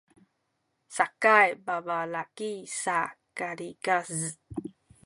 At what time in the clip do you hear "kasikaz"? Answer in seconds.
3.37-4.09